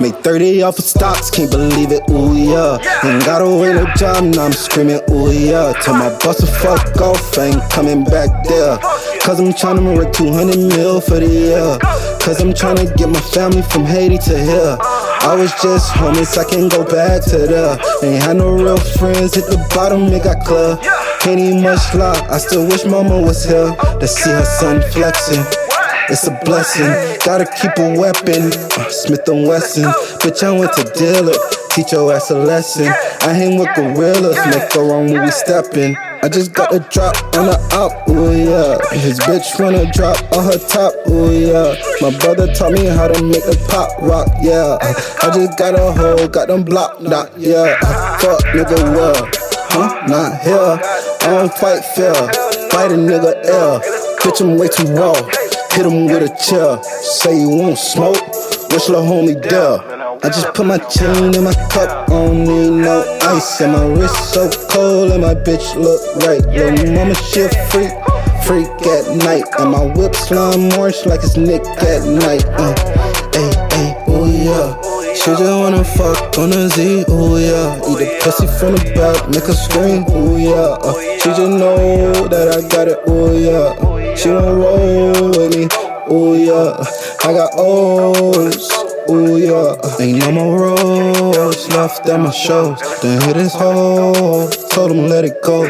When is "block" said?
46.62-47.00